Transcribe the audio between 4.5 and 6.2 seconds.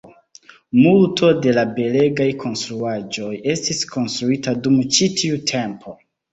dum ĉi tiu tempo.